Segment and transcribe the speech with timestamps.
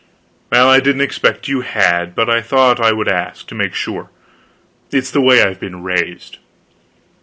[0.51, 4.09] "Well, I didn't expect you had, but I thought I would ask, to make sure;
[4.89, 6.39] it's the way I've been raised.